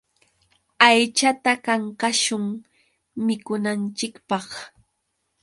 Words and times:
Aychata 0.87 1.51
kankashun 1.65 2.45
mikunanchikpaq. 3.25 4.47